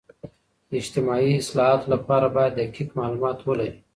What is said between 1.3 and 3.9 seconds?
اصلاحاتو لپاره باید دقیق معلومات ولري.